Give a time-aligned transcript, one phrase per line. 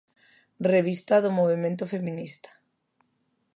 [0.73, 2.49] Revista do Movemento Feminista.